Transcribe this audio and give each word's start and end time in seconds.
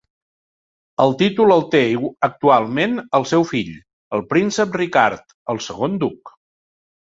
El 1.03 1.11
títol 1.19 1.53
el 1.55 1.61
té 1.75 1.81
actualment 2.29 2.97
el 3.19 3.29
seu 3.35 3.47
fill, 3.53 3.71
el 4.19 4.27
príncep 4.35 4.81
Ricard, 4.83 5.39
el 5.57 5.65
segon 5.71 6.05
duc. 6.07 6.37